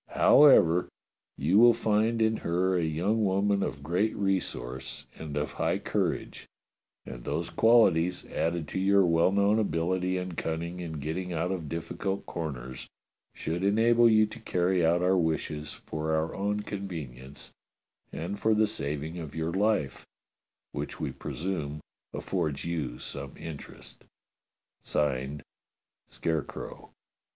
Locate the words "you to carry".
14.09-14.83